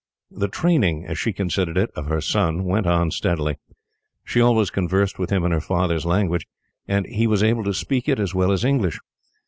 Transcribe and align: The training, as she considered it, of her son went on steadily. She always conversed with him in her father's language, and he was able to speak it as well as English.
The 0.31 0.47
training, 0.47 1.05
as 1.05 1.19
she 1.19 1.31
considered 1.31 1.77
it, 1.77 1.91
of 1.95 2.07
her 2.07 2.21
son 2.21 2.63
went 2.63 2.87
on 2.87 3.11
steadily. 3.11 3.59
She 4.25 4.41
always 4.41 4.71
conversed 4.71 5.19
with 5.19 5.29
him 5.29 5.43
in 5.45 5.51
her 5.51 5.61
father's 5.61 6.07
language, 6.07 6.47
and 6.87 7.05
he 7.05 7.27
was 7.27 7.43
able 7.43 7.63
to 7.65 7.73
speak 7.75 8.09
it 8.09 8.19
as 8.19 8.33
well 8.33 8.51
as 8.51 8.65
English. 8.65 8.97